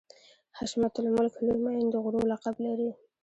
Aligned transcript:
حشمت 0.57 0.93
الملک 0.99 1.33
لوی 1.45 1.57
معین 1.63 1.87
د 1.91 1.95
غرو 2.03 2.21
لقب 2.31 2.55
لري. 2.65 2.89